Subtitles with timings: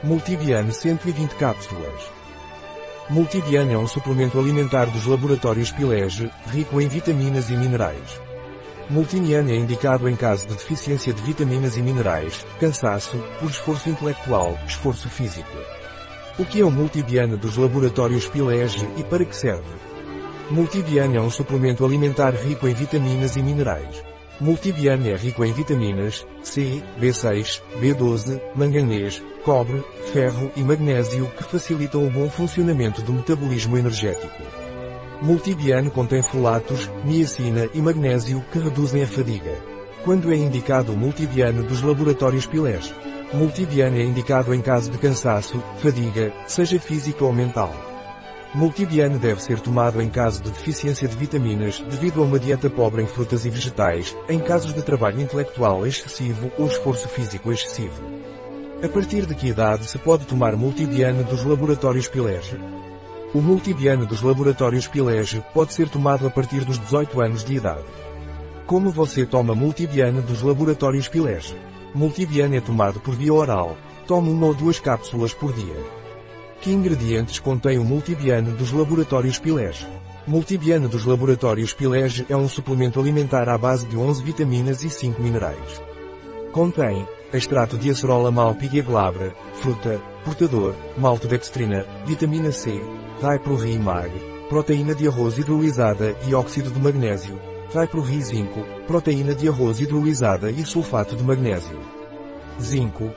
[0.00, 2.12] Multibiane 120 cápsulas.
[3.10, 8.20] Multibiane é um suplemento alimentar dos laboratórios Pilege, rico em vitaminas e minerais.
[8.88, 14.56] Multiniane é indicado em caso de deficiência de vitaminas e minerais, cansaço, por esforço intelectual,
[14.68, 15.50] esforço físico.
[16.38, 19.74] O que é o Multibiane dos laboratórios Pilege e para que serve?
[20.48, 24.07] Multibiane é um suplemento alimentar rico em vitaminas e minerais.
[24.40, 32.06] Multibiane é rico em vitaminas C, B6, B12, manganês, cobre, ferro e magnésio que facilitam
[32.06, 34.42] o bom funcionamento do metabolismo energético.
[35.20, 39.58] Multibiane contém folatos, niacina e magnésio que reduzem a fadiga.
[40.04, 42.94] Quando é indicado o multibiane dos laboratórios Pilés?
[43.32, 47.87] Multibiane é indicado em caso de cansaço, fadiga, seja física ou mental.
[48.54, 53.02] Multibiane deve ser tomado em caso de deficiência de vitaminas, devido a uma dieta pobre
[53.02, 58.02] em frutas e vegetais, em casos de trabalho intelectual excessivo ou esforço físico excessivo.
[58.82, 62.58] A partir de que idade se pode tomar multibiane dos laboratórios Pilege?
[63.34, 67.84] O multibiane dos laboratórios Pilege pode ser tomado a partir dos 18 anos de idade.
[68.66, 71.54] Como você toma multibiane dos laboratórios Pilege?
[71.94, 73.76] Multibiane é tomado por via oral.
[74.06, 75.97] Tome uma ou duas cápsulas por dia.
[76.60, 79.86] Que ingredientes contém o Multibiane dos laboratórios Pilege?
[80.26, 85.22] Multibiane dos laboratórios Pilege é um suplemento alimentar à base de 11 vitaminas e 5
[85.22, 85.80] minerais.
[86.50, 92.82] Contém extrato de acerola malpiglia glabra, fruta, portador, maltodextrina, vitamina C,
[93.78, 94.10] mag,
[94.48, 97.38] proteína de arroz hidrolisada e óxido de magnésio,
[98.20, 101.78] zinco, proteína de arroz hidrolisada e sulfato de magnésio.
[102.60, 103.12] Zinco,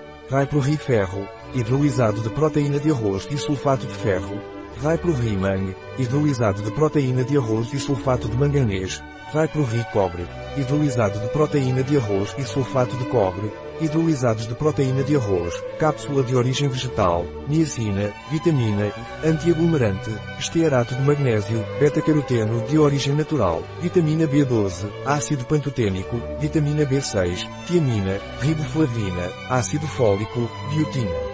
[0.78, 4.40] ferro, hidrolisado de proteína de arroz e sulfato de ferro,
[4.82, 9.02] Raiprovimang, hidrolisado de proteína de arroz e sulfato de manganês,
[9.34, 10.28] Raiprovi cobre,
[10.58, 13.50] hidrolisado de proteína de arroz e sulfato de cobre,
[13.80, 18.92] hidrolisados de proteína de arroz, cápsula de origem vegetal, niacina, vitamina
[19.24, 28.20] antiaglomerante, estearato de magnésio, beta-caroteno de origem natural, vitamina B12, ácido pantotênico, vitamina B6, tiamina,
[28.42, 31.31] riboflavina, ácido fólico, biotina.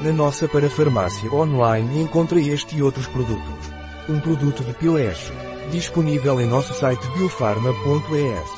[0.00, 3.72] Na nossa parafarmácia online encontra este e outros produtos.
[4.08, 5.32] Um produto de Pileche.
[5.72, 8.57] Disponível em nosso site biofarma.es.